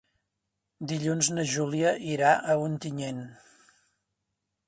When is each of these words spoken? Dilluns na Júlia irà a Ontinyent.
Dilluns 0.91 1.29
na 1.35 1.43
Júlia 1.51 1.91
irà 2.15 2.33
a 2.37 2.57
Ontinyent. 2.63 3.23